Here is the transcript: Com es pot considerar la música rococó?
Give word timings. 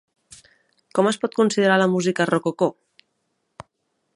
Com 0.99 1.09
es 1.11 1.19
pot 1.25 1.37
considerar 1.41 1.77
la 1.81 1.89
música 1.93 2.27
rococó? 2.31 2.71